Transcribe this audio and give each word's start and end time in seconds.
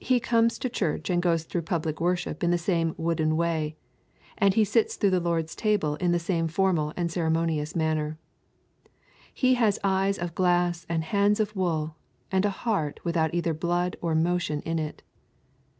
He 0.00 0.18
comes 0.18 0.58
to 0.58 0.68
church 0.68 1.08
and 1.08 1.22
goes 1.22 1.44
through 1.44 1.62
public 1.62 2.00
worship 2.00 2.42
in 2.42 2.50
the 2.50 2.58
same 2.58 2.92
wooden 2.98 3.36
way, 3.36 3.76
and 4.36 4.52
he 4.52 4.64
sits 4.64 4.96
through 4.96 5.10
the 5.10 5.20
Lord's 5.20 5.54
Table 5.54 5.94
in 6.00 6.10
the 6.10 6.18
same 6.18 6.48
formal 6.48 6.92
and 6.96 7.08
ceremonious 7.08 7.76
manner. 7.76 8.18
He 9.32 9.54
has 9.54 9.78
eyes 9.84 10.18
of 10.18 10.34
glass 10.34 10.86
and 10.88 11.04
hands 11.04 11.38
of 11.38 11.54
wood, 11.54 11.92
and 12.32 12.44
a 12.44 12.50
heart 12.50 12.98
without 13.04 13.32
either 13.32 13.54
blood 13.54 13.96
or 14.00 14.16
motion 14.16 14.60
in 14.62 14.80
it. 14.80 15.04